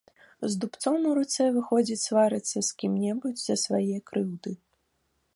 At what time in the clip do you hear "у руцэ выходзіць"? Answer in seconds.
1.09-1.99